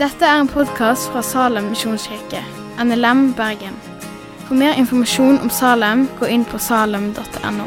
Dette 0.00 0.24
er 0.24 0.40
en 0.40 0.48
podkast 0.48 1.10
fra 1.12 1.20
Salem 1.22 1.64
misjonskirke, 1.74 2.40
NLM 2.84 3.34
Bergen. 3.36 3.76
For 4.46 4.54
mer 4.54 4.72
informasjon 4.80 5.38
om 5.38 5.50
Salem, 5.50 6.08
gå 6.20 6.26
inn 6.26 6.44
på 6.48 6.58
salem.no. 6.58 7.66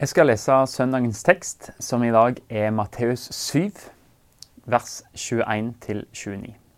Jeg 0.00 0.08
skal 0.08 0.26
lese 0.32 0.66
søndagens 0.66 1.22
tekst, 1.22 1.70
som 1.80 2.02
i 2.02 2.10
dag 2.10 2.40
er 2.48 2.70
Matteus 2.70 3.28
7, 3.36 3.68
vers 4.64 5.02
21-29. 5.14 6.69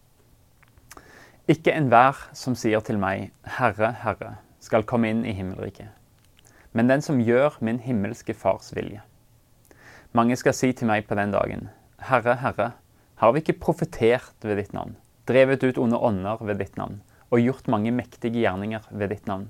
Ikke 1.50 1.72
enhver 1.74 2.14
som 2.38 2.54
sier 2.54 2.78
til 2.86 3.00
meg, 3.02 3.32
Herre, 3.58 3.88
Herre, 3.98 4.36
skal 4.62 4.84
komme 4.86 5.08
inn 5.10 5.24
i 5.26 5.32
himmelriket, 5.34 5.88
men 6.70 6.86
den 6.86 7.02
som 7.02 7.18
gjør 7.18 7.56
min 7.58 7.80
himmelske 7.82 8.36
Fars 8.38 8.70
vilje. 8.76 9.00
Mange 10.14 10.36
skal 10.38 10.54
si 10.54 10.70
til 10.70 10.86
meg 10.86 11.08
på 11.08 11.18
den 11.18 11.34
dagen, 11.34 11.66
Herre, 11.98 12.36
Herre, 12.38 12.68
har 13.18 13.34
vi 13.34 13.42
ikke 13.42 13.58
profetert 13.58 14.46
ved 14.46 14.60
ditt 14.60 14.70
navn, 14.76 14.94
drevet 15.26 15.66
ut 15.66 15.80
onde 15.82 15.98
ånder 15.98 16.38
ved 16.46 16.62
ditt 16.62 16.78
navn, 16.78 17.00
og 17.34 17.42
gjort 17.42 17.70
mange 17.74 17.90
mektige 17.90 18.38
gjerninger 18.44 18.86
ved 18.92 19.10
ditt 19.10 19.26
navn? 19.26 19.48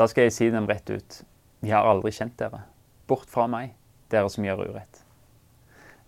Da 0.00 0.06
skal 0.08 0.30
jeg 0.30 0.36
si 0.38 0.48
dem 0.48 0.70
rett 0.70 0.88
ut, 0.88 1.20
jeg 1.60 1.76
har 1.76 1.84
aldri 1.84 2.14
kjent 2.16 2.38
dere. 2.40 2.62
Bort 3.04 3.28
fra 3.28 3.44
meg, 3.52 3.74
dere 4.08 4.32
som 4.32 4.48
gjør 4.48 4.64
urett. 4.70 5.04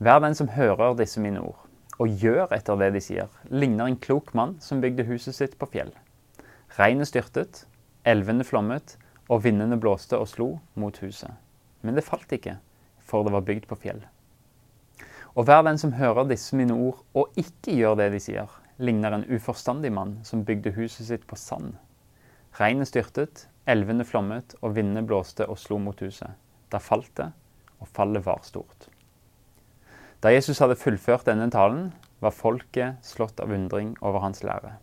Vær 0.01 0.25
den 0.25 0.39
som 0.39 0.49
hører 0.57 0.97
disse 0.97 1.21
mine 1.21 1.45
ord, 1.45 1.61
og 2.03 2.17
gjør 2.19 2.51
etter 2.57 2.79
det 2.81 2.89
de 2.97 3.03
sier, 3.05 3.29
ligner 3.51 3.87
en 3.87 3.99
klok 4.03 4.33
mann 4.35 4.57
som 4.65 4.81
bygde 4.83 5.07
huset 5.07 5.37
sitt 5.37 5.55
på 5.61 5.69
fjell. 5.71 5.93
Regnet 6.75 7.11
styrtet, 7.11 7.63
elvene 8.09 8.47
flommet, 8.47 8.97
og 9.31 9.45
vindene 9.45 9.79
blåste 9.81 10.19
og 10.19 10.27
slo 10.29 10.49
mot 10.75 10.97
huset. 10.99 11.31
Men 11.87 11.95
det 11.95 12.05
falt 12.07 12.33
ikke, 12.35 12.57
for 12.99 13.23
det 13.23 13.35
var 13.35 13.47
bygd 13.47 13.69
på 13.71 13.79
fjell. 13.85 14.03
Og 15.39 15.47
hver 15.47 15.63
den 15.65 15.79
som 15.81 15.95
hører 15.97 16.27
disse 16.29 16.57
mine 16.59 16.75
ord, 16.75 17.05
og 17.15 17.39
ikke 17.39 17.77
gjør 17.79 17.97
det 18.01 18.11
de 18.17 18.21
sier, 18.21 18.51
ligner 18.83 19.15
en 19.15 19.29
uforstandig 19.31 19.93
mann 19.95 20.19
som 20.27 20.45
bygde 20.49 20.75
huset 20.77 21.07
sitt 21.09 21.29
på 21.29 21.39
sand. 21.39 21.77
Regnet 22.59 22.91
styrtet, 22.91 23.47
elvene 23.65 24.05
flommet, 24.05 24.57
og 24.61 24.75
vindene 24.77 25.07
blåste 25.07 25.47
og 25.47 25.61
slo 25.63 25.79
mot 25.81 26.03
huset. 26.03 26.35
Da 26.73 26.83
falt 26.83 27.15
det, 27.21 27.31
og 27.79 27.89
fallet 27.95 28.27
var 28.27 28.43
stort. 28.45 28.91
Da 30.23 30.31
Jesus 30.31 30.61
hadde 30.63 30.79
fullført 30.79 31.27
denne 31.27 31.49
talen, 31.51 31.91
var 32.23 32.31
folket 32.31 33.03
slått 33.03 33.41
av 33.43 33.51
undring 33.51 33.97
over 34.01 34.23
hans 34.23 34.45
lære. 34.47 34.77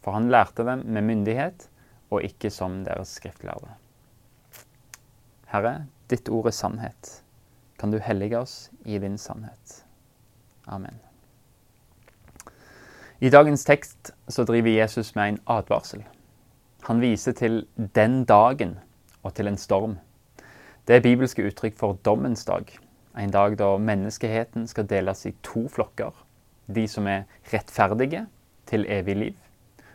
For 0.00 0.16
han 0.16 0.30
lærte 0.32 0.64
dem 0.64 0.86
med 0.88 1.04
myndighet, 1.04 1.66
og 2.08 2.24
ikke 2.24 2.48
som 2.50 2.80
deres 2.86 3.12
skriftlærde. 3.18 3.74
Herre, 5.52 5.74
ditt 6.08 6.30
ord 6.32 6.48
er 6.48 6.56
sannhet. 6.56 7.18
Kan 7.78 7.92
du 7.92 7.98
hellige 8.00 8.40
oss 8.40 8.70
i 8.84 8.96
din 8.98 9.18
sannhet. 9.20 9.82
Amen. 10.66 10.96
I 13.20 13.28
dagens 13.28 13.64
tekst 13.64 14.12
så 14.28 14.44
driver 14.48 14.70
Jesus 14.70 15.14
med 15.14 15.28
en 15.28 15.40
advarsel. 15.46 16.04
Han 16.88 17.00
viser 17.00 17.32
til 17.32 17.66
den 17.94 18.24
dagen 18.24 18.78
og 19.22 19.34
til 19.34 19.52
en 19.52 19.60
storm. 19.60 19.98
Det 20.88 20.96
er 20.96 21.04
bibelske 21.04 21.44
uttrykk 21.44 21.76
for 21.76 21.98
dommens 22.04 22.44
dag. 22.48 22.78
En 23.18 23.30
dag 23.34 23.56
da 23.58 23.72
menneskeheten 23.82 24.68
skal 24.70 24.86
deles 24.86 25.26
i 25.26 25.34
to 25.42 25.66
flokker. 25.68 26.14
De 26.66 26.84
som 26.88 27.06
er 27.10 27.26
rettferdige 27.52 28.26
til 28.68 28.86
evig 28.88 29.16
liv, 29.16 29.36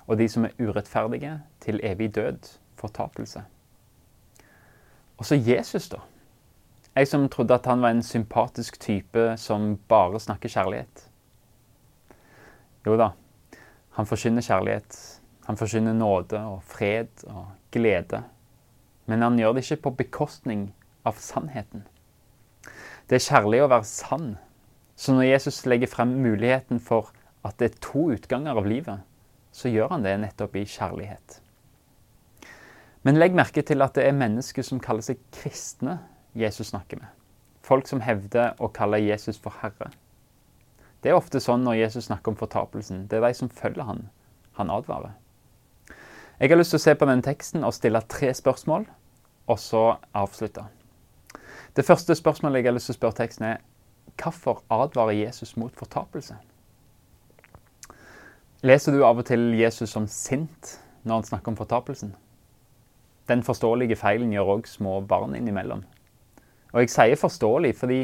og 0.07 0.17
de 0.19 0.27
som 0.29 0.47
er 0.47 0.55
urettferdige 0.59 1.37
til 1.63 1.79
evig 1.83 2.09
død, 2.15 2.57
fortapelse. 2.75 3.43
Og 5.17 5.25
så 5.25 5.35
Jesus, 5.35 5.89
da. 5.89 6.01
Jeg 6.95 7.07
som 7.07 7.29
trodde 7.29 7.53
at 7.53 7.65
han 7.65 7.81
var 7.81 7.93
en 7.93 8.03
sympatisk 8.03 8.79
type 8.79 9.37
som 9.37 9.77
bare 9.87 10.19
snakker 10.19 10.49
kjærlighet. 10.49 11.07
Jo 12.85 12.97
da, 12.99 13.09
han 13.95 14.05
forkynner 14.05 14.41
kjærlighet. 14.41 14.99
Han 15.45 15.57
forkynner 15.57 15.93
nåde 15.93 16.39
og 16.39 16.63
fred 16.63 17.23
og 17.27 17.47
glede. 17.71 18.23
Men 19.05 19.21
han 19.21 19.39
gjør 19.39 19.53
det 19.53 19.63
ikke 19.63 19.81
på 19.83 19.95
bekostning 20.03 20.67
av 21.05 21.17
sannheten. 21.19 21.87
Det 23.09 23.19
er 23.19 23.25
kjærlig 23.25 23.63
å 23.63 23.69
være 23.71 23.87
sann. 23.87 24.35
Så 24.95 25.15
når 25.15 25.31
Jesus 25.31 25.63
legger 25.65 25.91
frem 25.91 26.13
muligheten 26.23 26.79
for 26.83 27.11
at 27.43 27.57
det 27.59 27.71
er 27.71 27.81
to 27.83 28.07
utganger 28.13 28.59
av 28.59 28.67
livet, 28.69 29.01
så 29.53 29.69
gjør 29.69 29.91
han 29.95 30.05
det 30.05 30.15
nettopp 30.21 30.55
i 30.57 30.65
kjærlighet. 30.69 31.39
Men 33.03 33.19
legg 33.19 33.35
merke 33.35 33.61
til 33.67 33.83
at 33.83 33.97
det 33.97 34.05
er 34.07 34.15
mennesker 34.15 34.63
som 34.63 34.79
kaller 34.81 35.03
seg 35.03 35.19
kristne 35.35 35.97
Jesus 36.39 36.71
snakker 36.71 37.01
med. 37.01 37.09
Folk 37.63 37.87
som 37.87 38.03
hevder 38.03 38.55
å 38.63 38.69
kalle 38.71 39.01
Jesus 39.03 39.39
for 39.39 39.55
Herre. 39.61 39.91
Det 41.03 41.11
er 41.11 41.19
ofte 41.19 41.41
sånn 41.43 41.65
når 41.67 41.81
Jesus 41.81 42.07
snakker 42.07 42.31
om 42.31 42.39
fortapelsen. 42.39 43.05
Det 43.11 43.19
er 43.19 43.27
de 43.27 43.35
som 43.35 43.51
følger 43.51 43.83
han. 43.87 44.05
Han 44.55 44.71
advarer. 44.71 45.17
Jeg 46.39 46.49
har 46.49 46.57
lyst 46.57 46.73
til 46.73 46.79
å 46.79 46.85
se 46.85 46.95
på 46.95 47.07
den 47.07 47.21
teksten 47.23 47.67
og 47.67 47.75
stille 47.75 48.01
tre 48.09 48.31
spørsmål, 48.35 48.87
og 49.51 49.59
så 49.59 49.83
avslutte. 50.15 50.63
Det 51.73 51.85
første 51.85 52.15
spørsmålet 52.15 52.61
jeg 52.61 52.69
har 52.69 52.75
lyst 52.75 52.91
til 52.91 52.93
å 52.93 52.99
spørre 52.99 53.17
teksten 53.17 53.45
er 53.47 53.61
hvorfor 54.21 54.61
advarer 54.69 55.15
Jesus 55.17 55.55
mot 55.57 55.73
fortapelse? 55.73 56.35
Leser 58.63 58.93
du 58.93 59.01
av 59.03 59.17
og 59.19 59.25
til 59.27 59.49
Jesus 59.57 59.91
som 59.91 60.05
sint 60.07 60.77
når 61.03 61.15
han 61.15 61.25
snakker 61.31 61.51
om 61.51 61.57
fortapelsen? 61.57 62.13
Den 63.27 63.41
forståelige 63.43 63.97
feilen 63.97 64.31
gjør 64.35 64.57
òg 64.57 64.69
små 64.69 64.99
barn 65.07 65.33
innimellom. 65.35 65.81
Og 66.73 66.83
jeg 66.83 66.93
sier 66.93 67.19
forståelig 67.19 67.73
fordi 67.79 67.99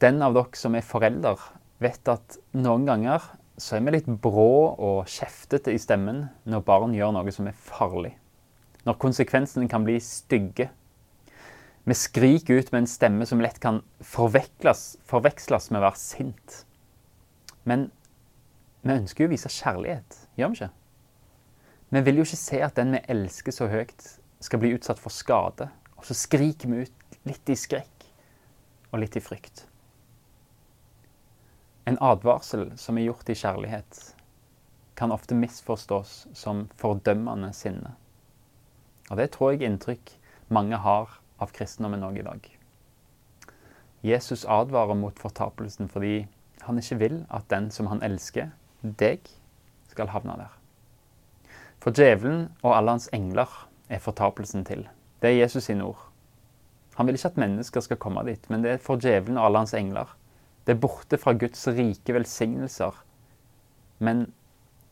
den 0.00 0.20
av 0.24 0.36
dere 0.36 0.56
som 0.60 0.76
er 0.76 0.84
forelder, 0.86 1.40
vet 1.80 2.08
at 2.08 2.36
noen 2.56 2.84
ganger 2.88 3.24
så 3.60 3.76
er 3.76 3.84
vi 3.84 3.94
litt 3.96 4.08
brå 4.24 4.52
og 4.72 5.08
kjeftete 5.08 5.72
i 5.72 5.80
stemmen 5.80 6.26
når 6.48 6.64
barn 6.68 6.94
gjør 6.96 7.12
noe 7.16 7.32
som 7.32 7.48
er 7.48 7.56
farlig. 7.56 8.12
Når 8.84 8.96
konsekvensene 9.00 9.68
kan 9.68 9.84
bli 9.84 9.98
stygge. 10.00 10.70
Vi 11.84 11.94
skriker 11.94 12.54
ut 12.54 12.72
med 12.72 12.82
en 12.82 12.90
stemme 12.90 13.26
som 13.26 13.40
lett 13.40 13.60
kan 13.60 13.80
forveksles, 14.04 14.98
med 15.70 15.80
å 15.80 15.84
være 15.86 15.96
sint. 15.96 16.64
Men 17.64 17.88
vi 18.82 18.96
ønsker 18.96 19.24
jo 19.24 19.30
å 19.30 19.32
vise 19.32 19.52
kjærlighet, 19.52 20.18
gjør 20.36 20.52
vi 20.52 20.60
ikke? 20.60 20.70
Vi 21.90 22.02
vil 22.06 22.20
jo 22.20 22.26
ikke 22.28 22.38
se 22.38 22.60
at 22.62 22.76
den 22.78 22.94
vi 22.94 23.00
elsker 23.12 23.54
så 23.54 23.68
høyt, 23.70 24.06
skal 24.40 24.60
bli 24.62 24.74
utsatt 24.76 25.00
for 25.00 25.12
skade. 25.12 25.70
Og 25.98 26.06
så 26.08 26.16
skriker 26.16 26.70
vi 26.70 26.86
ut 26.86 27.18
litt 27.28 27.50
i 27.52 27.56
skrekk 27.58 28.06
og 28.90 29.02
litt 29.02 29.18
i 29.18 29.24
frykt. 29.24 29.66
En 31.88 31.98
advarsel 32.04 32.70
som 32.78 32.98
er 32.98 33.08
gjort 33.08 33.32
i 33.32 33.36
kjærlighet, 33.36 34.00
kan 34.94 35.12
ofte 35.12 35.36
misforstås 35.36 36.26
som 36.36 36.66
fordømmende 36.80 37.50
sinne. 37.56 37.94
Og 39.08 39.16
det 39.18 39.30
tror 39.34 39.54
jeg 39.54 39.66
inntrykk 39.66 40.12
mange 40.52 40.78
har 40.80 41.19
av 41.40 41.52
kristendommen 41.56 42.04
òg 42.06 42.20
i 42.20 42.26
dag. 42.26 42.48
Jesus 44.06 44.46
advarer 44.48 44.96
mot 44.96 45.18
fortapelsen 45.20 45.90
fordi 45.92 46.24
han 46.64 46.78
ikke 46.80 47.00
vil 47.00 47.18
at 47.28 47.48
den 47.52 47.70
som 47.72 47.88
han 47.90 48.02
elsker, 48.04 48.52
deg, 48.80 49.24
skal 49.90 50.12
havne 50.12 50.36
der. 50.40 50.54
For 51.80 51.96
djevelen 51.96 52.48
og 52.62 52.76
alle 52.76 52.96
hans 52.96 53.08
engler 53.16 53.50
er 53.88 54.00
fortapelsen 54.04 54.64
til. 54.68 54.86
Det 55.20 55.32
er 55.32 55.40
Jesus 55.42 55.66
sine 55.68 55.84
ord. 55.84 56.06
Han 56.96 57.08
vil 57.08 57.16
ikke 57.16 57.32
at 57.32 57.40
mennesker 57.40 57.84
skal 57.84 58.00
komme 58.00 58.24
dit, 58.28 58.42
men 58.50 58.64
det 58.64 58.74
er 58.74 58.82
for 58.84 59.00
djevelen 59.00 59.38
og 59.40 59.46
alle 59.48 59.64
hans 59.64 59.74
engler. 59.74 60.08
Det 60.66 60.76
er 60.76 60.80
borte 60.80 61.18
fra 61.18 61.32
Guds 61.32 61.66
rike 61.68 62.14
velsignelser. 62.14 62.96
Men 63.98 64.26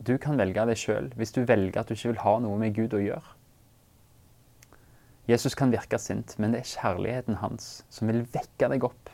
du 0.07 0.17
kan 0.17 0.37
velge 0.39 0.65
det 0.69 0.77
sjøl 0.79 1.11
hvis 1.17 1.33
du 1.35 1.43
velger 1.45 1.81
at 1.81 1.89
du 1.89 1.95
ikke 1.95 2.13
vil 2.13 2.23
ha 2.23 2.37
noe 2.41 2.57
med 2.61 2.75
Gud 2.77 2.95
å 2.97 3.01
gjøre. 3.03 3.35
Jesus 5.29 5.53
kan 5.55 5.69
virke 5.69 5.99
sint, 6.01 6.33
men 6.41 6.55
det 6.55 6.63
er 6.63 6.71
kjærligheten 6.71 7.37
hans 7.43 7.83
som 7.93 8.09
vil 8.09 8.23
vekke 8.33 8.69
deg 8.71 8.85
opp. 8.87 9.11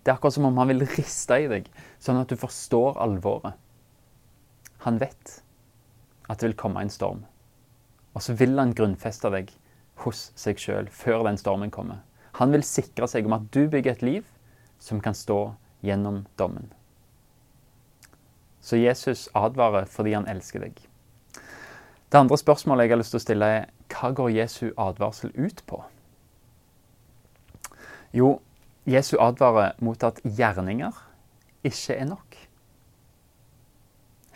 Det 0.00 0.08
er 0.08 0.14
akkurat 0.14 0.36
som 0.38 0.46
om 0.48 0.56
han 0.62 0.70
vil 0.70 0.86
riste 0.96 1.36
i 1.42 1.48
deg, 1.50 1.68
sånn 2.00 2.20
at 2.22 2.30
du 2.30 2.38
forstår 2.40 2.96
alvoret. 3.04 3.58
Han 4.86 5.00
vet 5.02 5.40
at 6.30 6.40
det 6.40 6.48
vil 6.48 6.58
komme 6.58 6.80
en 6.80 6.92
storm, 6.92 7.24
og 8.14 8.24
så 8.24 8.36
vil 8.38 8.56
han 8.56 8.72
grunnfeste 8.76 9.28
deg 9.34 9.52
hos 10.06 10.30
seg 10.38 10.60
sjøl 10.62 10.88
før 10.92 11.26
den 11.28 11.36
stormen 11.40 11.72
kommer. 11.74 12.00
Han 12.40 12.52
vil 12.54 12.64
sikre 12.64 13.08
seg 13.08 13.28
om 13.28 13.36
at 13.36 13.46
du 13.52 13.66
bygger 13.68 13.96
et 13.96 14.04
liv 14.06 14.24
som 14.80 15.00
kan 15.04 15.16
stå 15.16 15.40
gjennom 15.84 16.24
dommen. 16.40 16.70
Så 18.60 18.80
Jesus 18.80 19.28
advarer 19.36 19.84
fordi 19.90 20.16
han 20.16 20.28
elsker 20.28 20.64
deg. 20.64 20.80
Det 22.08 22.18
andre 22.18 22.38
spørsmålet 22.40 22.86
jeg 22.86 22.94
har 22.94 23.00
lyst 23.02 23.14
til 23.14 23.20
å 23.20 23.26
stille, 23.26 23.46
er 23.46 23.75
hva 23.96 24.12
går 24.12 24.34
Jesu 24.34 24.70
advarsel 24.76 25.32
ut 25.34 25.62
på? 25.66 25.80
Jo, 28.12 28.40
Jesu 28.86 29.16
advarer 29.20 29.74
mot 29.82 30.02
at 30.04 30.20
gjerninger 30.24 30.94
ikke 31.66 31.96
er 31.96 32.08
nok. 32.08 32.36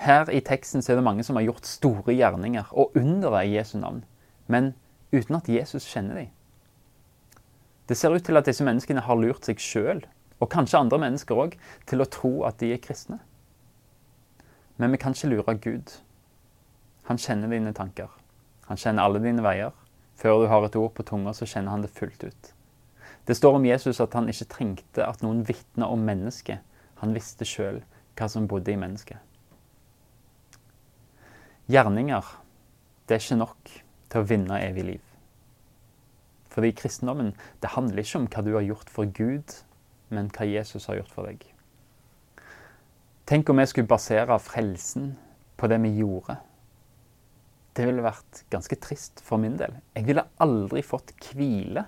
Her 0.01 0.31
i 0.33 0.41
teksten 0.41 0.81
er 0.81 0.97
det 0.97 1.05
mange 1.05 1.25
som 1.25 1.37
har 1.37 1.45
gjort 1.45 1.69
store 1.69 2.15
gjerninger 2.17 2.73
og 2.73 2.97
undere 2.97 3.45
i 3.45 3.57
Jesu 3.57 3.77
navn, 3.79 4.05
men 4.49 4.73
uten 5.13 5.37
at 5.37 5.49
Jesus 5.49 5.87
kjenner 5.87 6.23
dem. 6.23 6.31
Det 7.89 7.97
ser 7.99 8.15
ut 8.15 8.25
til 8.25 8.39
at 8.39 8.47
disse 8.47 8.65
menneskene 8.65 9.03
har 9.05 9.19
lurt 9.19 9.45
seg 9.45 9.61
sjøl, 9.61 10.05
og 10.41 10.49
kanskje 10.51 10.79
andre 10.81 11.01
mennesker 11.03 11.37
òg, 11.37 11.57
til 11.87 12.01
å 12.01 12.09
tro 12.09 12.33
at 12.49 12.61
de 12.63 12.73
er 12.73 12.81
kristne. 12.81 13.19
Men 14.81 14.95
vi 14.95 15.01
kan 15.03 15.13
ikke 15.13 15.29
lure 15.29 15.57
Gud. 15.61 15.97
Han 17.11 17.21
kjenner 17.21 17.51
dine 17.53 17.75
tanker. 17.77 18.20
Han 18.71 18.79
kjenner 18.79 19.03
alle 19.03 19.19
dine 19.23 19.43
veier. 19.43 19.75
Før 20.21 20.45
du 20.45 20.49
har 20.53 20.63
et 20.63 20.77
ord 20.79 20.93
på 20.95 21.03
tunga, 21.03 21.33
så 21.35 21.49
kjenner 21.49 21.75
han 21.75 21.83
det 21.83 21.91
fullt 21.91 22.23
ut. 22.23 22.51
Det 23.27 23.35
står 23.35 23.57
om 23.59 23.67
Jesus 23.67 23.99
at 24.03 24.15
han 24.15 24.29
ikke 24.31 24.47
trengte 24.53 25.03
at 25.07 25.25
noen 25.25 25.43
vitna 25.49 25.89
om 25.91 26.05
mennesket. 26.07 26.63
Han 27.03 27.15
visste 27.17 27.49
sjøl 27.49 27.81
hva 28.15 28.29
som 28.31 28.47
bodde 28.47 28.71
i 28.71 28.79
mennesket. 28.79 29.19
Gjerninger, 31.71 32.27
det 33.09 33.17
er 33.17 33.25
ikke 33.25 33.39
nok 33.41 33.73
til 34.11 34.23
å 34.23 34.29
vinne 34.29 34.61
evig 34.63 34.85
liv. 34.87 35.07
Fordi 36.51 36.71
kristendommen 36.75 37.33
det 37.63 37.73
handler 37.77 38.03
ikke 38.03 38.21
om 38.21 38.29
hva 38.31 38.45
du 38.47 38.53
har 38.55 38.67
gjort 38.67 38.91
for 38.91 39.11
Gud, 39.19 39.55
men 40.11 40.31
hva 40.35 40.47
Jesus 40.47 40.87
har 40.91 40.99
gjort 41.01 41.15
for 41.15 41.31
deg. 41.31 41.43
Tenk 43.31 43.51
om 43.51 43.63
vi 43.63 43.67
skulle 43.71 43.91
basere 43.91 44.39
frelsen 44.43 45.13
på 45.59 45.71
det 45.71 45.79
vi 45.83 45.93
gjorde. 46.01 46.41
Det 47.81 47.87
ville 47.89 48.05
vært 48.05 48.43
ganske 48.53 48.77
trist 48.77 49.23
for 49.25 49.41
min 49.41 49.55
del. 49.57 49.79
Jeg 49.97 50.05
ville 50.05 50.27
aldri 50.45 50.83
fått 50.85 51.15
hvile 51.31 51.87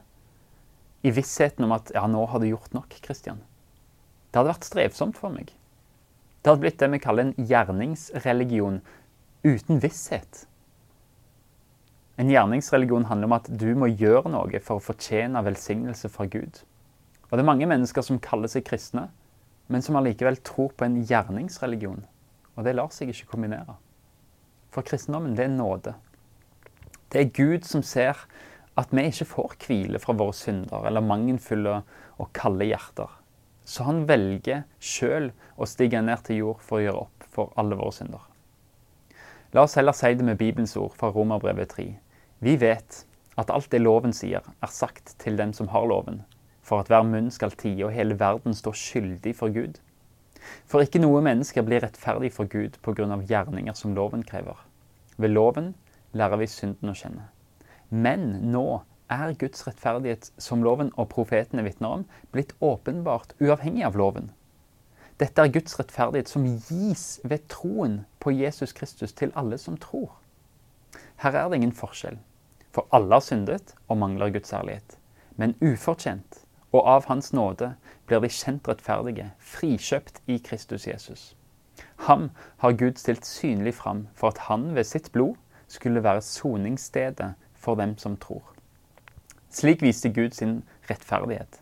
i 1.04 1.10
vissheten 1.12 1.66
om 1.66 1.74
at 1.76 1.90
ja, 1.92 2.06
nå 2.08 2.22
har 2.30 2.40
du 2.40 2.46
gjort 2.48 2.72
nok, 2.72 2.96
Kristian. 3.04 3.42
Det 4.30 4.40
hadde 4.40 4.54
vært 4.54 4.64
strevsomt 4.70 5.20
for 5.20 5.34
meg. 5.34 5.50
Det 6.40 6.48
hadde 6.48 6.64
blitt 6.64 6.80
det 6.80 6.88
vi 6.94 7.02
kaller 7.02 7.28
en 7.28 7.50
gjerningsreligion 7.50 8.80
uten 9.44 9.84
visshet. 9.84 10.46
En 12.16 12.32
gjerningsreligion 12.32 13.10
handler 13.10 13.28
om 13.28 13.36
at 13.36 13.52
du 13.52 13.68
må 13.76 13.92
gjøre 13.92 14.32
noe 14.32 14.64
for 14.64 14.80
å 14.80 14.86
fortjene 14.88 15.44
velsignelse 15.44 16.08
fra 16.08 16.24
Gud. 16.32 16.64
Og 17.28 17.36
det 17.36 17.44
er 17.44 17.52
mange 17.52 17.68
mennesker 17.68 18.08
som 18.08 18.22
kaller 18.22 18.48
seg 18.48 18.64
kristne, 18.64 19.10
men 19.68 19.84
som 19.84 20.00
allikevel 20.00 20.40
tror 20.40 20.72
på 20.72 20.88
en 20.88 21.02
gjerningsreligion. 21.04 22.00
Og 22.56 22.64
det 22.64 22.78
lar 22.80 22.96
seg 22.96 23.12
ikke 23.12 23.34
kombinere. 23.36 23.76
For 24.72 24.86
kristendommen, 24.88 25.36
det 25.36 25.46
er 25.46 25.52
nåde. 25.52 25.94
Det 27.12 27.20
er 27.20 27.34
Gud 27.36 27.68
som 27.68 27.84
ser 27.84 28.16
at 28.80 28.92
vi 28.96 29.04
ikke 29.04 29.28
får 29.28 29.56
hvile 29.66 30.00
fra 30.00 30.14
våre 30.16 30.32
synder 30.36 30.86
eller 30.88 31.04
mangelfulle 31.04 31.82
og 32.16 32.30
kalde 32.36 32.70
hjerter. 32.70 33.10
Så 33.68 33.84
han 33.84 34.06
velger 34.08 34.64
sjøl 34.80 35.30
å 35.60 35.68
stige 35.68 36.00
ned 36.02 36.24
til 36.26 36.40
jord 36.40 36.62
for 36.64 36.80
å 36.80 36.86
gjøre 36.86 37.02
opp 37.04 37.26
for 37.32 37.52
alle 37.60 37.76
våre 37.78 37.94
synder. 37.94 38.24
La 39.52 39.66
oss 39.66 39.76
heller 39.76 39.92
si 39.92 40.14
det 40.16 40.24
med 40.24 40.40
Bibelens 40.40 40.74
ord 40.80 40.96
fra 40.96 41.12
Romerbrevet 41.12 41.74
3. 41.76 41.86
Vi 42.40 42.56
vet 42.56 43.02
at 43.36 43.52
alt 43.52 43.68
det 43.72 43.82
loven 43.82 44.14
sier, 44.16 44.40
er 44.40 44.72
sagt 44.72 45.14
til 45.20 45.36
dem 45.36 45.52
som 45.56 45.68
har 45.72 45.84
loven, 45.88 46.22
for 46.64 46.80
at 46.80 46.88
hver 46.88 47.04
munn 47.04 47.28
skal 47.32 47.52
tie 47.60 47.84
og 47.84 47.92
hele 47.92 48.16
verden 48.20 48.56
stå 48.56 48.72
skyldig 48.76 49.34
for 49.36 49.52
Gud. 49.52 49.78
For 50.66 50.84
ikke 50.84 51.00
noe 51.02 51.22
menneske 51.24 51.62
blir 51.64 51.82
rettferdig 51.84 52.32
for 52.34 52.50
Gud 52.50 52.78
pga. 52.82 53.06
gjerninger 53.28 53.74
som 53.74 53.94
loven 53.94 54.22
krever. 54.22 54.56
Ved 55.16 55.30
loven 55.30 55.74
lærer 56.12 56.40
vi 56.40 56.46
synden 56.46 56.90
å 56.90 56.96
kjenne. 56.96 57.28
Men 57.90 58.52
nå 58.52 58.82
er 59.12 59.34
Guds 59.38 59.66
rettferdighet, 59.66 60.30
som 60.38 60.62
loven 60.64 60.92
og 60.96 61.10
profetene 61.12 61.64
vitner 61.66 61.98
om, 61.98 62.04
blitt 62.32 62.54
åpenbart 62.60 63.34
uavhengig 63.40 63.84
av 63.84 63.96
loven. 63.96 64.30
Dette 65.20 65.42
er 65.42 65.52
Guds 65.52 65.76
rettferdighet 65.78 66.30
som 66.30 66.46
gis 66.46 67.20
ved 67.22 67.44
troen 67.52 68.00
på 68.18 68.32
Jesus 68.32 68.72
Kristus 68.72 69.12
til 69.12 69.32
alle 69.36 69.58
som 69.60 69.76
tror. 69.76 70.16
Her 71.22 71.36
er 71.36 71.50
det 71.50 71.60
ingen 71.60 71.76
forskjell, 71.76 72.16
for 72.72 72.88
alle 72.90 73.20
har 73.20 73.24
syndet 73.24 73.74
og 73.88 74.00
mangler 74.00 74.32
Guds 74.32 74.52
ærlighet. 74.52 74.96
Men 75.36 75.54
ufortjent 75.60 76.42
og 76.72 76.86
av 76.88 77.06
Hans 77.06 77.32
nåde 77.32 77.74
blir 78.06 78.20
de 78.20 78.28
kjent 78.32 78.68
rettferdige, 78.68 79.30
frikjøpt 79.38 80.22
i 80.26 80.38
Kristus 80.38 80.86
Jesus. 80.86 81.34
Ham 82.08 82.30
har 82.56 82.72
Gud 82.72 82.98
stilt 82.98 83.26
synlig 83.26 83.74
fram 83.74 84.06
for 84.14 84.32
at 84.32 84.46
han 84.48 84.74
ved 84.74 84.84
sitt 84.88 85.12
blod 85.12 85.36
skulle 85.68 86.04
være 86.04 86.22
soningsstedet 86.22 87.34
for 87.54 87.74
dem 87.74 87.96
som 87.98 88.16
tror. 88.16 88.42
Slik 89.50 89.82
viste 89.82 90.08
Gud 90.08 90.30
sin 90.30 90.62
rettferdighet. 90.90 91.60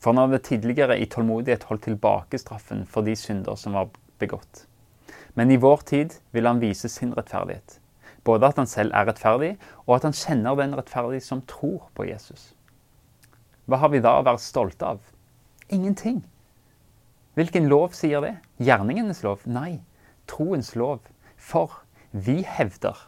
For 0.00 0.12
han 0.12 0.18
hadde 0.24 0.42
tidligere 0.44 0.98
i 0.98 1.04
tålmodighet 1.06 1.64
holdt 1.68 1.84
tilbake 1.84 2.38
straffen 2.38 2.86
for 2.86 3.04
de 3.04 3.16
synder 3.16 3.54
som 3.54 3.76
var 3.76 3.90
begått. 4.18 4.64
Men 5.34 5.50
i 5.50 5.60
vår 5.60 5.84
tid 5.86 6.16
vil 6.32 6.46
han 6.46 6.60
vise 6.60 6.88
sin 6.88 7.12
rettferdighet. 7.16 7.80
Både 8.24 8.48
at 8.48 8.56
han 8.56 8.66
selv 8.66 8.92
er 8.94 9.06
rettferdig, 9.08 9.58
og 9.86 9.96
at 9.96 10.08
han 10.08 10.16
kjenner 10.16 10.56
den 10.56 10.74
rettferdige 10.76 11.24
som 11.24 11.44
tror 11.48 11.90
på 11.94 12.08
Jesus. 12.08 12.54
Hva 13.70 13.78
har 13.78 13.92
vi 13.92 14.00
da 14.02 14.16
å 14.18 14.26
være 14.26 14.42
stolte 14.42 14.82
av? 14.96 15.02
Ingenting. 15.70 16.24
Hvilken 17.38 17.68
lov 17.70 17.92
sier 17.94 18.24
det? 18.24 18.32
Gjerningenes 18.58 19.22
lov? 19.22 19.44
Nei, 19.46 19.78
troens 20.26 20.72
lov. 20.74 21.04
For 21.38 21.76
vi 22.10 22.40
hevder 22.42 22.98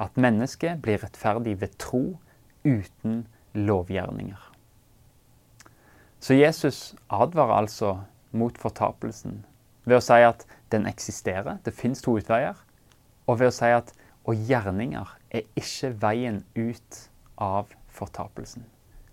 at 0.00 0.16
mennesket 0.16 0.80
blir 0.80 1.02
rettferdig 1.02 1.58
ved 1.60 1.74
tro 1.82 2.16
uten 2.64 3.26
lovgjerninger. 3.52 4.40
Så 6.24 6.38
Jesus 6.38 6.94
advarer 7.12 7.58
altså 7.58 7.98
mot 8.32 8.56
fortapelsen 8.56 9.42
ved 9.84 9.98
å 9.98 10.04
si 10.06 10.16
at 10.24 10.46
den 10.72 10.88
eksisterer, 10.88 11.60
det 11.60 11.76
fins 11.76 12.00
to 12.00 12.16
utveier, 12.16 12.56
og 13.28 13.42
ved 13.42 13.52
å 13.52 13.56
si 13.58 13.68
at 13.68 13.92
og 14.24 14.48
gjerninger 14.48 15.12
er 15.30 15.44
ikke 15.60 15.92
veien 16.00 16.40
ut 16.56 17.02
av 17.36 17.76
fortapelsen. 17.92 18.64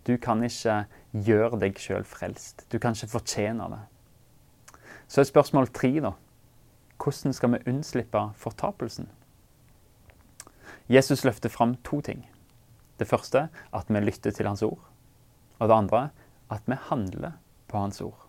Du 0.07 0.17
kan 0.17 0.43
ikke 0.43 0.83
gjøre 1.13 1.59
deg 1.61 1.79
sjøl 1.79 2.03
frelst. 2.07 2.65
Du 2.71 2.79
kan 2.79 2.95
ikke 2.95 3.13
fortjene 3.15 3.69
det. 3.71 3.81
Så 5.07 5.21
er 5.21 5.29
spørsmål 5.29 5.69
tre, 5.73 5.91
da. 6.03 6.13
Hvordan 7.03 7.33
skal 7.35 7.53
vi 7.53 7.63
unnslippe 7.67 8.21
fortapelsen? 8.39 9.09
Jesus 10.89 11.23
løfter 11.23 11.49
fram 11.49 11.75
to 11.83 12.01
ting. 12.01 12.25
Det 12.99 13.07
første 13.07 13.47
at 13.73 13.89
vi 13.89 13.99
lytter 13.99 14.31
til 14.31 14.47
hans 14.47 14.63
ord. 14.63 14.79
Og 15.59 15.69
det 15.69 15.75
andre 15.75 16.09
at 16.51 16.61
vi 16.67 16.75
handler 16.89 17.31
på 17.67 17.77
Hans 17.77 18.01
ord. 18.01 18.27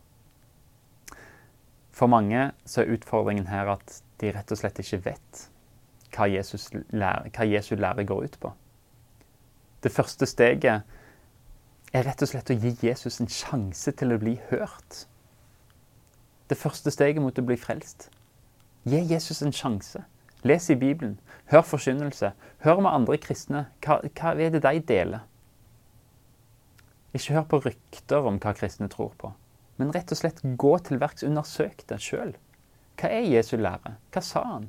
For 1.94 2.06
mange 2.06 2.50
så 2.66 2.82
er 2.82 2.94
utfordringen 2.96 3.46
her 3.46 3.68
at 3.76 4.00
de 4.20 4.32
rett 4.34 4.50
og 4.50 4.58
slett 4.58 4.80
ikke 4.82 5.02
vet 5.04 5.42
hva, 6.14 6.28
Jesus 6.30 6.68
lærer, 6.94 7.28
hva 7.34 7.46
Jesu 7.46 7.74
lære 7.76 8.06
går 8.06 8.24
ut 8.24 8.38
på. 8.40 8.52
Det 9.82 9.92
første 9.92 10.26
steget 10.26 10.86
er 11.94 12.04
rett 12.08 12.22
og 12.24 12.30
slett 12.30 12.50
å 12.50 12.56
gi 12.58 12.72
Jesus 12.82 13.20
en 13.22 13.30
sjanse 13.30 13.92
til 13.94 14.14
å 14.14 14.18
bli 14.18 14.34
hørt. 14.50 15.04
Det 16.50 16.58
første 16.58 16.90
steget 16.90 17.22
mot 17.22 17.38
å 17.38 17.46
bli 17.46 17.56
frelst. 17.56 18.08
Gi 18.84 19.00
Jesus 19.12 19.40
en 19.46 19.54
sjanse. 19.54 20.02
Les 20.44 20.66
i 20.70 20.76
Bibelen. 20.76 21.16
Hør 21.52 21.62
forkynnelse. 21.64 22.34
Hør 22.66 22.82
med 22.82 22.92
andre 22.92 23.16
kristne. 23.22 23.68
Hva, 23.84 24.00
hva 24.10 24.34
er 24.34 24.52
det 24.52 24.64
de 24.66 24.82
deler? 24.90 25.22
Ikke 27.14 27.36
hør 27.36 27.46
på 27.48 27.60
rykter 27.62 28.26
om 28.26 28.40
hva 28.42 28.52
kristne 28.58 28.90
tror 28.90 29.12
på, 29.20 29.30
men 29.78 29.92
rett 29.94 30.10
og 30.10 30.18
slett 30.18 30.40
gå 30.42 30.72
til 30.82 30.98
verks, 30.98 31.22
undersøk 31.22 31.84
det 31.86 32.00
sjøl. 32.02 32.34
Hva 32.98 33.10
er 33.14 33.28
Jesu 33.30 33.54
lære? 33.54 33.94
Hva 34.10 34.22
sa 34.22 34.42
han? 34.48 34.66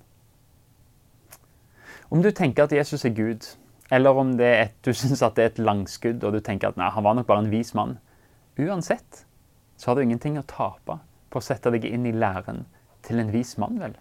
Om 2.13 2.21
du 2.21 2.29
tenker 2.29 2.67
at 2.67 2.75
Jesus 2.75 3.05
er 3.05 3.15
Gud, 3.17 3.47
eller 3.93 4.17
om 4.17 4.33
et, 4.41 4.73
du 4.81 4.93
syns 4.93 5.21
det 5.21 5.43
er 5.43 5.51
et 5.51 5.61
langskudd 5.61 6.23
og 6.23 6.33
du 6.33 6.39
tenker 6.41 6.71
at 6.71 6.79
nei, 6.79 6.89
han 6.89 7.05
var 7.05 7.17
nok 7.17 7.27
bare 7.29 7.45
en 7.45 7.51
vis 7.53 7.73
mann 7.77 7.99
Uansett 8.57 9.25
så 9.75 9.89
har 9.89 9.95
du 9.95 10.05
ingenting 10.05 10.39
å 10.39 10.47
tape 10.47 10.97
på 11.29 11.39
å 11.41 11.43
sette 11.43 11.71
deg 11.73 11.83
inn 11.89 12.05
i 12.07 12.15
læren 12.15 12.63
til 13.05 13.19
en 13.19 13.31
vis 13.33 13.57
mann, 13.59 13.75
vel? 13.81 13.97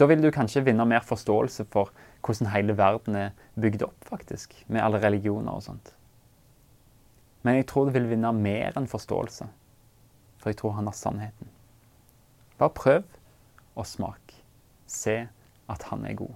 Da 0.00 0.06
vil 0.08 0.22
du 0.22 0.30
kanskje 0.32 0.62
vinne 0.64 0.86
mer 0.88 1.04
forståelse 1.04 1.66
for 1.72 1.92
hvordan 2.24 2.52
hele 2.54 2.76
verden 2.78 3.18
er 3.18 3.36
bygd 3.60 3.84
opp, 3.84 4.08
faktisk, 4.08 4.54
med 4.66 4.80
alle 4.84 5.02
religioner 5.02 5.58
og 5.58 5.66
sånt. 5.66 5.92
Men 7.42 7.58
jeg 7.58 7.68
tror 7.70 7.88
du 7.88 7.94
vil 7.98 8.08
vinne 8.10 8.32
mer 8.34 8.78
enn 8.78 8.88
forståelse, 8.90 9.48
for 10.38 10.50
jeg 10.50 10.60
tror 10.62 10.78
han 10.78 10.88
har 10.88 10.96
sannheten. 10.96 11.52
Bare 12.58 12.74
prøv 12.74 13.04
og 13.74 13.86
smak. 13.86 14.34
Se 14.88 15.20
at 15.68 15.84
han 15.90 16.06
er 16.08 16.16
god. 16.18 16.34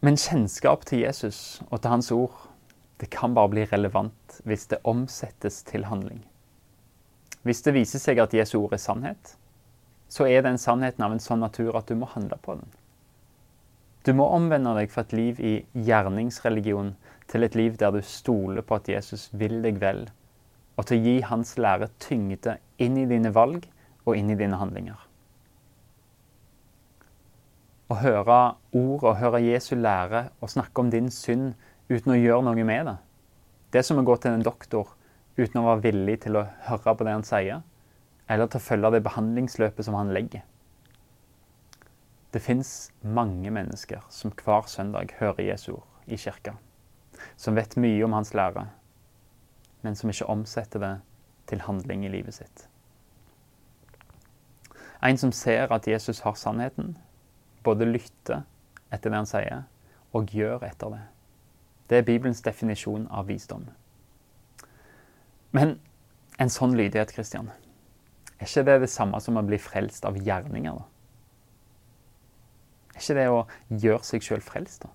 Men 0.00 0.16
kjennskap 0.16 0.86
til 0.88 1.02
Jesus 1.04 1.60
og 1.68 1.82
til 1.82 1.92
hans 1.92 2.08
ord 2.14 2.46
det 3.00 3.10
kan 3.12 3.34
bare 3.36 3.50
bli 3.52 3.64
relevant 3.68 4.40
hvis 4.48 4.66
det 4.72 4.80
omsettes 4.88 5.62
til 5.68 5.84
handling. 5.88 6.22
Hvis 7.44 7.60
det 7.64 7.74
viser 7.76 8.00
seg 8.00 8.20
at 8.20 8.34
Jesu 8.36 8.58
ord 8.62 8.76
er 8.76 8.80
sannhet, 8.80 9.34
så 10.08 10.26
er 10.28 10.44
den 10.44 10.58
sannheten 10.60 11.04
av 11.04 11.12
en 11.14 11.22
sånn 11.22 11.44
natur 11.44 11.76
at 11.76 11.88
du 11.88 11.96
må 12.00 12.08
handle 12.12 12.36
på 12.40 12.56
den. 12.60 12.72
Du 14.04 14.12
må 14.16 14.30
omvende 14.32 14.72
deg 14.76 14.88
fra 14.92 15.04
et 15.04 15.12
liv 15.12 15.40
i 15.44 15.54
gjerningsreligion 15.76 16.94
til 17.28 17.44
et 17.44 17.56
liv 17.56 17.76
der 17.80 17.92
du 17.92 18.00
stoler 18.04 18.64
på 18.64 18.80
at 18.80 18.88
Jesus 18.88 19.28
vil 19.36 19.60
deg 19.64 19.80
vel, 19.80 20.06
og 20.80 20.88
til 20.88 20.96
å 20.96 21.04
gi 21.04 21.16
hans 21.28 21.54
lære 21.60 21.92
tyngde 22.00 22.56
inn 22.80 22.96
i 22.96 23.08
dine 23.08 23.32
valg 23.36 23.68
og 24.06 24.16
inn 24.16 24.32
i 24.32 24.40
dine 24.40 24.56
handlinger. 24.60 25.09
Å 27.90 27.98
høre 27.98 28.38
ord 28.76 29.02
og 29.02 29.18
høre 29.18 29.42
Jesu 29.42 29.74
lære 29.74 30.28
og 30.38 30.52
snakke 30.52 30.82
om 30.82 30.90
din 30.92 31.10
synd 31.10 31.56
uten 31.90 32.14
å 32.14 32.18
gjøre 32.18 32.44
noe 32.46 32.66
med 32.66 32.86
det. 32.86 32.96
Det 33.70 33.80
er 33.80 33.86
som 33.86 33.98
å 33.98 34.06
gå 34.06 34.14
til 34.22 34.36
en 34.36 34.46
doktor 34.46 34.92
uten 35.36 35.60
å 35.60 35.66
være 35.66 35.84
villig 35.88 36.20
til 36.24 36.38
å 36.38 36.46
høre 36.68 36.94
på 36.94 37.06
det 37.06 37.16
han 37.16 37.26
sier, 37.26 37.64
eller 38.30 38.46
til 38.46 38.60
å 38.60 38.66
følge 38.68 38.92
det 38.94 39.02
behandlingsløpet 39.06 39.86
som 39.86 39.98
han 39.98 40.14
legger. 40.14 40.46
Det 42.30 42.42
fins 42.42 42.92
mange 43.02 43.50
mennesker 43.50 44.04
som 44.12 44.30
hver 44.38 44.68
søndag 44.70 45.16
hører 45.18 45.48
Jesu 45.48 45.72
ord 45.80 45.86
i 46.06 46.18
kirka, 46.18 46.54
som 47.34 47.58
vet 47.58 47.74
mye 47.74 48.04
om 48.06 48.14
hans 48.14 48.34
lære, 48.38 48.68
men 49.82 49.98
som 49.98 50.12
ikke 50.12 50.30
omsetter 50.30 50.82
det 50.82 50.94
til 51.50 51.66
handling 51.66 52.06
i 52.06 52.12
livet 52.12 52.38
sitt. 52.38 52.68
En 55.02 55.18
som 55.18 55.32
ser 55.32 55.72
at 55.74 55.88
Jesus 55.88 56.20
har 56.22 56.36
sannheten, 56.38 56.94
både 57.66 57.88
lytter 57.88 58.44
etter 58.90 59.10
det 59.10 59.20
han 59.20 59.28
sier, 59.28 59.64
og 60.16 60.32
gjør 60.34 60.64
etter 60.66 60.94
det. 60.94 61.02
Det 61.90 61.98
er 61.98 62.06
Bibelens 62.06 62.42
definisjon 62.42 63.06
av 63.10 63.26
visdom. 63.30 63.66
Men 65.50 65.78
en 66.38 66.52
sånn 66.52 66.76
lydighet, 66.78 67.12
Kristian, 67.14 67.50
er 68.38 68.46
ikke 68.46 68.64
det 68.68 68.78
det 68.84 68.90
samme 68.92 69.18
som 69.20 69.36
å 69.36 69.44
bli 69.44 69.58
frelst 69.60 70.06
av 70.08 70.16
gjerninger? 70.16 70.78
da? 70.78 70.86
Er 72.94 73.02
ikke 73.02 73.18
det 73.18 73.28
å 73.28 73.42
gjøre 73.68 74.06
seg 74.06 74.24
sjøl 74.24 74.42
frelst, 74.44 74.86
da? 74.86 74.94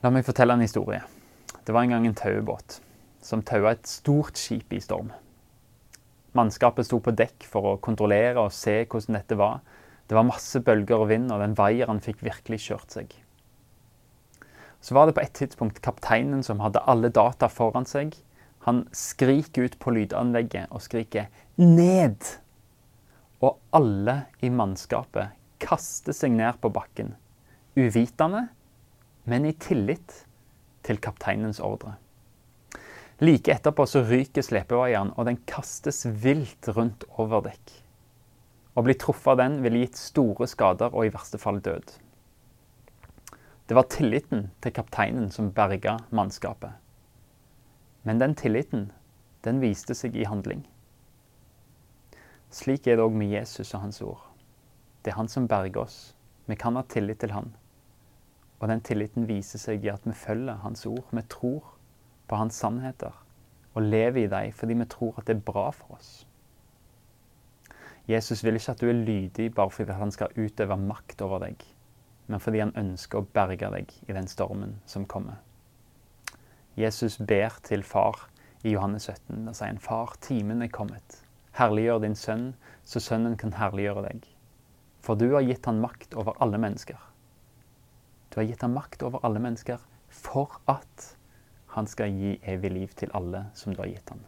La 0.00 0.10
meg 0.12 0.24
fortelle 0.24 0.54
en 0.56 0.64
historie. 0.64 1.02
Det 1.64 1.74
var 1.76 1.84
en 1.84 1.92
gang 1.94 2.06
en 2.08 2.16
tauebåt 2.16 2.80
som 3.20 3.42
taua 3.44 3.74
et 3.74 3.86
stort 3.88 4.38
skip 4.40 4.72
i 4.72 4.80
storm. 4.80 5.10
Mannskapet 6.32 6.86
sto 6.86 7.00
på 7.04 7.12
dekk 7.12 7.44
for 7.48 7.72
å 7.72 7.78
kontrollere 7.82 8.40
og 8.40 8.54
se 8.54 8.78
hvordan 8.84 9.18
dette 9.18 9.36
var. 9.38 9.60
Det 10.10 10.16
var 10.18 10.26
masse 10.26 10.58
bølger 10.66 10.98
og 10.98 11.06
vind, 11.12 11.28
og 11.30 11.38
den 11.38 11.52
vaieren 11.54 12.00
fikk 12.02 12.24
virkelig 12.26 12.64
kjørt 12.64 12.96
seg. 12.96 13.12
Så 14.82 14.96
var 14.96 15.06
det 15.06 15.14
på 15.14 15.22
et 15.22 15.36
tidspunkt 15.38 15.78
kapteinen 15.84 16.42
som 16.42 16.58
hadde 16.64 16.82
alle 16.90 17.12
data 17.14 17.46
foran 17.46 17.86
seg. 17.86 18.16
Han 18.66 18.88
skriker 18.90 19.68
ut 19.68 19.76
på 19.78 19.92
lydanlegget 19.94 20.72
og 20.74 20.82
skriker 20.82 21.28
'ned'! 21.60 22.26
Og 23.40 23.60
alle 23.72 24.16
i 24.42 24.50
mannskapet 24.50 25.36
kaster 25.62 26.16
seg 26.16 26.34
ned 26.34 26.58
på 26.60 26.72
bakken, 26.74 27.14
uvitende, 27.78 28.48
men 29.24 29.46
i 29.46 29.52
tillit 29.52 30.24
til 30.82 30.98
kapteinens 30.98 31.60
ordre. 31.60 31.94
Like 33.20 33.52
etterpå 33.52 33.86
så 33.86 34.02
ryker 34.02 34.42
slepevaieren, 34.42 35.14
og 35.16 35.28
den 35.28 35.38
kastes 35.46 36.02
vilt 36.08 36.68
rundt 36.74 37.04
over 37.16 37.46
dekk. 37.46 37.76
Å 38.74 38.82
bli 38.86 38.94
truffet 38.94 39.32
av 39.32 39.40
den 39.40 39.58
ville 39.64 39.82
gitt 39.82 39.98
store 39.98 40.46
skader 40.46 40.94
og 40.94 41.06
i 41.06 41.12
verste 41.14 41.40
fall 41.42 41.58
død. 41.64 41.96
Det 43.66 43.76
var 43.78 43.88
tilliten 43.90 44.48
til 44.62 44.74
kapteinen 44.74 45.30
som 45.34 45.52
berga 45.54 45.96
mannskapet. 46.10 46.72
Men 48.02 48.18
den 48.18 48.34
tilliten, 48.34 48.92
den 49.44 49.60
viste 49.62 49.94
seg 49.94 50.16
i 50.16 50.26
handling. 50.26 50.64
Slik 52.50 52.86
er 52.86 52.98
det 52.98 53.04
òg 53.06 53.14
med 53.14 53.30
Jesus 53.30 53.74
og 53.74 53.84
hans 53.84 54.00
ord. 54.02 54.22
Det 55.02 55.12
er 55.12 55.18
han 55.18 55.30
som 55.30 55.46
berger 55.50 55.84
oss. 55.84 55.98
Vi 56.46 56.56
kan 56.58 56.74
ha 56.74 56.82
tillit 56.82 57.20
til 57.22 57.34
han. 57.34 57.52
Og 58.60 58.68
den 58.68 58.82
tilliten 58.86 59.28
viser 59.28 59.62
seg 59.62 59.84
i 59.86 59.92
at 59.92 60.06
vi 60.06 60.14
følger 60.14 60.62
hans 60.64 60.86
ord. 60.86 61.06
Vi 61.10 61.22
tror 61.30 61.76
på 62.26 62.38
hans 62.38 62.58
sannheter 62.58 63.14
og 63.74 63.86
lever 63.86 64.24
i 64.24 64.30
dem 64.30 64.52
fordi 64.54 64.74
vi 64.78 64.90
tror 64.90 65.18
at 65.18 65.26
det 65.26 65.36
er 65.36 65.46
bra 65.46 65.70
for 65.70 65.94
oss. 65.98 66.10
Jesus 68.10 68.42
vil 68.42 68.58
ikke 68.58 68.74
at 68.74 68.80
du 68.80 68.88
er 68.90 69.04
lydig 69.06 69.52
bare 69.54 69.70
fordi 69.70 69.94
han 69.94 70.10
skal 70.10 70.34
utøve 70.34 70.76
makt 70.80 71.22
over 71.22 71.44
deg, 71.44 71.62
men 72.26 72.42
fordi 72.42 72.62
han 72.64 72.74
ønsker 72.78 73.20
å 73.20 73.28
berge 73.36 73.70
deg 73.70 73.92
i 74.08 74.16
den 74.16 74.26
stormen 74.30 74.80
som 74.90 75.06
kommer. 75.06 75.38
Jesus 76.78 77.18
ber 77.18 77.60
til 77.66 77.84
far 77.86 78.24
i 78.64 78.74
Johannes 78.74 79.06
17. 79.06 79.44
Da 79.46 79.54
sier 79.54 79.70
han, 79.72 79.78
Far, 79.82 80.16
timen 80.22 80.62
er 80.62 80.72
kommet. 80.72 81.20
Herliggjør 81.58 82.02
din 82.02 82.16
sønn, 82.18 82.50
så 82.84 83.02
sønnen 83.02 83.36
kan 83.38 83.54
herliggjøre 83.58 84.04
deg. 84.08 84.26
For 85.04 85.18
du 85.18 85.30
har 85.34 85.46
gitt 85.46 85.66
han 85.68 85.80
makt 85.82 86.16
over 86.18 86.36
alle 86.42 86.58
mennesker. 86.60 86.98
Du 88.30 88.40
har 88.40 88.48
gitt 88.48 88.62
han 88.62 88.74
makt 88.74 89.02
over 89.06 89.22
alle 89.26 89.42
mennesker 89.42 89.80
for 90.10 90.58
at 90.70 91.06
han 91.74 91.86
skal 91.86 92.12
gi 92.14 92.34
evig 92.50 92.72
liv 92.74 92.92
til 92.98 93.12
alle 93.14 93.46
som 93.54 93.74
du 93.74 93.80
har 93.82 93.90
gitt 93.90 94.10
han. 94.12 94.22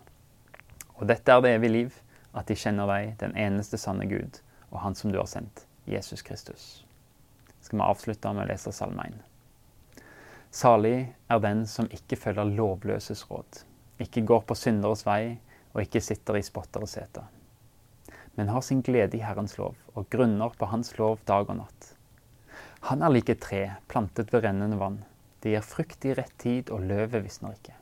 Og 0.98 1.06
dette 1.10 1.34
er 1.34 1.42
det 1.42 1.54
evige 1.56 1.76
liv, 1.76 2.00
at 2.32 2.48
de 2.48 2.56
kjenner 2.56 2.88
deg, 2.88 3.12
den 3.20 3.36
eneste 3.38 3.78
sanne 3.80 4.06
Gud, 4.10 4.40
og 4.70 4.80
Han 4.84 4.96
som 4.96 5.12
du 5.12 5.18
har 5.20 5.28
sendt, 5.28 5.66
Jesus 5.84 6.22
Kristus. 6.22 6.84
Skal 7.60 7.78
vi 7.78 7.84
avslutte 7.84 8.32
med 8.32 8.46
å 8.46 8.48
lese 8.50 8.72
Salme 8.72 9.04
1. 9.10 9.20
Salig 10.52 11.12
er 11.28 11.44
den 11.44 11.62
som 11.66 11.88
ikke 11.92 12.18
følger 12.20 12.50
lovløses 12.56 13.24
råd, 13.30 13.62
ikke 14.02 14.24
går 14.28 14.42
på 14.48 14.56
synderes 14.58 15.06
vei 15.06 15.38
og 15.72 15.84
ikke 15.84 16.02
sitter 16.04 16.36
i 16.36 16.44
spotteres 16.44 16.96
sete, 16.98 17.22
men 18.36 18.52
har 18.52 18.64
sin 18.64 18.82
glede 18.84 19.16
i 19.16 19.24
Herrens 19.24 19.56
lov 19.60 19.78
og 19.94 20.10
grunner 20.12 20.52
på 20.58 20.68
Hans 20.72 20.92
lov 20.98 21.22
dag 21.28 21.48
og 21.48 21.62
natt. 21.62 21.94
Han 22.90 23.04
er 23.04 23.14
like 23.14 23.38
tre 23.40 23.64
plantet 23.88 24.32
ved 24.34 24.44
rennende 24.44 24.80
vann 24.80 25.02
det 25.42 25.56
gir 25.56 25.64
frukt 25.66 26.04
i 26.06 26.14
rett 26.14 26.34
tid, 26.38 26.70
og 26.70 26.84
løvet 26.86 27.24
visner 27.24 27.56
ikke. 27.56 27.74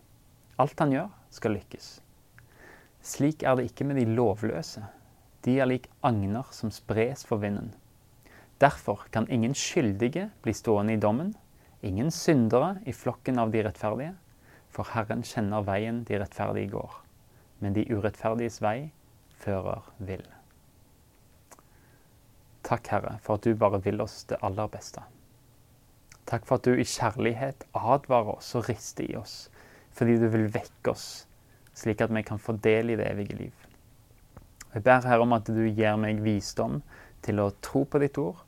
Alt 0.61 0.81
han 0.81 0.95
gjør, 0.95 1.11
skal 1.33 1.53
lykkes. 1.59 1.89
Slik 3.03 3.43
er 3.43 3.57
det 3.57 3.71
ikke 3.71 3.87
med 3.89 3.97
de 3.97 4.07
lovløse. 4.09 4.83
De 5.45 5.57
er 5.59 5.69
lik 5.71 5.89
agner 6.05 6.49
som 6.53 6.73
spres 6.75 7.25
for 7.25 7.41
vinden. 7.41 7.73
Derfor 8.61 9.07
kan 9.13 9.29
ingen 9.33 9.55
skyldige 9.57 10.29
bli 10.45 10.53
stående 10.53 10.93
i 10.93 11.01
dommen, 11.01 11.33
ingen 11.83 12.11
syndere 12.13 12.77
i 12.85 12.93
flokken 12.93 13.39
av 13.41 13.55
de 13.55 13.63
rettferdige, 13.65 14.13
for 14.69 14.93
Herren 14.93 15.25
kjenner 15.25 15.65
veien 15.65 16.03
de 16.05 16.19
rettferdige 16.21 16.75
går, 16.75 16.99
men 17.65 17.73
de 17.73 17.87
urettferdiges 17.89 18.61
vei 18.61 18.91
fører 19.41 19.89
vill. 19.97 20.27
Takk, 22.69 22.93
Herre, 22.93 23.17
for 23.25 23.41
at 23.41 23.49
du 23.49 23.57
bare 23.57 23.81
vil 23.83 24.05
oss 24.05 24.23
det 24.29 24.39
aller 24.45 24.69
beste. 24.71 25.03
Takk 26.29 26.45
for 26.47 26.61
at 26.61 26.69
du 26.69 26.77
i 26.77 26.85
kjærlighet 26.85 27.65
advarer 27.73 28.37
oss 28.37 28.53
og 28.55 28.69
rister 28.69 29.09
i 29.09 29.17
oss, 29.19 29.49
fordi 29.97 30.21
du 30.21 30.29
vil 30.31 30.51
vekke 30.53 30.93
oss, 30.93 31.25
slik 31.75 32.01
at 32.05 32.13
vi 32.15 32.23
kan 32.27 32.39
få 32.39 32.57
del 32.63 32.91
i 32.91 32.99
det 32.99 33.09
evige 33.11 33.37
liv. 33.39 33.67
Jeg 34.75 34.85
ber 34.87 35.07
Herre 35.07 35.25
om 35.27 35.35
at 35.35 35.49
du 35.51 35.65
gir 35.67 35.97
meg 35.99 36.21
visdom 36.23 36.81
til 37.25 37.41
å 37.43 37.51
tro 37.63 37.85
på 37.85 38.01
ditt 38.03 38.19
ord, 38.23 38.39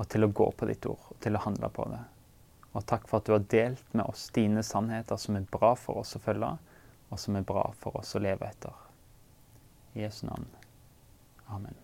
og 0.00 0.08
til 0.08 0.24
å 0.24 0.32
gå 0.32 0.48
på 0.56 0.66
ditt 0.66 0.86
ord, 0.88 1.02
og 1.12 1.20
til 1.22 1.36
å 1.36 1.42
handle 1.44 1.68
på 1.74 1.84
det. 1.92 2.00
Og 2.72 2.86
takk 2.86 3.06
for 3.10 3.20
at 3.20 3.26
du 3.26 3.34
har 3.34 3.44
delt 3.50 3.94
med 3.94 4.06
oss 4.06 4.28
dine 4.34 4.62
sannheter 4.66 5.18
som 5.20 5.36
er 5.36 5.46
bra 5.50 5.74
for 5.78 6.00
oss 6.02 6.16
å 6.16 6.22
følge, 6.22 6.54
og 7.10 7.18
som 7.18 7.36
er 7.36 7.46
bra 7.46 7.66
for 7.78 7.98
oss 8.00 8.14
å 8.14 8.22
leve 8.22 8.46
etter. 8.46 8.74
I 9.94 10.04
Jesu 10.04 10.24
navn. 10.26 10.46
Amen. 11.50 11.74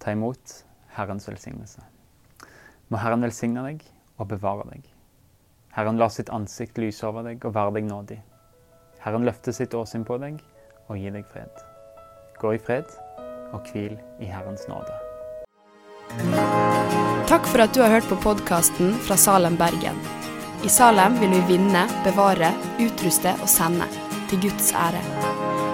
Ta 0.00 0.12
imot 0.16 0.62
Herrens 0.96 1.28
velsignelse. 1.28 1.84
Må 2.88 3.00
Herren 3.00 3.24
velsigne 3.24 3.64
deg 3.64 3.84
og 4.16 4.28
bevare 4.32 4.64
deg. 4.72 4.88
Herren 5.76 6.00
lar 6.00 6.12
sitt 6.12 6.32
ansikt 6.32 6.80
lyse 6.80 7.06
over 7.08 7.24
deg 7.28 7.44
og 7.48 7.54
være 7.56 7.76
deg 7.78 7.88
nådig. 7.88 8.18
Herren 9.02 9.26
løfter 9.26 9.54
sitt 9.54 9.74
åsyn 9.74 10.04
på 10.06 10.18
deg 10.22 10.38
og 10.86 10.98
gir 10.98 11.14
deg 11.14 11.26
fred. 11.32 11.62
Gå 12.38 12.54
i 12.54 12.60
fred 12.62 12.86
og 13.52 13.66
hvil 13.72 13.96
i 14.22 14.28
Herrens 14.30 14.64
nåde. 14.70 14.94
Takk 17.30 17.46
for 17.48 17.64
at 17.64 17.74
du 17.74 17.80
har 17.82 17.92
hørt 17.94 18.08
på 18.10 18.18
podkasten 18.22 18.92
fra 19.06 19.16
Salem, 19.18 19.56
Bergen. 19.58 19.98
I 20.62 20.70
Salem 20.70 21.16
vil 21.18 21.32
vi 21.34 21.56
vinne, 21.56 21.86
bevare, 22.06 22.52
utruste 22.82 23.32
og 23.40 23.48
sende, 23.50 23.88
til 24.30 24.44
Guds 24.44 24.70
ære. 24.76 25.00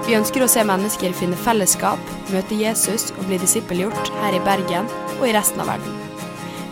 Vi 0.06 0.16
ønsker 0.16 0.44
å 0.44 0.49
se 0.49 0.64
mennesker 0.64 1.16
finne 1.16 1.37
fellesskap, 1.37 2.12
møte 2.32 2.56
Jesus 2.56 3.11
og 3.18 3.26
bli 3.28 3.40
disippelgjort 3.42 4.12
her 4.23 4.38
i 4.38 4.44
Bergen 4.47 4.88
og 5.18 5.26
i 5.28 5.35
resten 5.37 5.61
av 5.61 5.75
verden. 5.75 6.00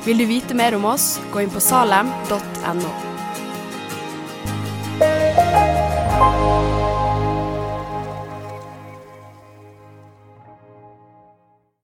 Vil 0.06 0.22
du 0.22 0.28
vite 0.30 0.56
mer 0.56 0.78
om 0.78 0.86
oss, 0.88 1.16
gå 1.34 1.44
inn 1.44 1.52
på 1.52 1.60
salem.no. 1.60 3.05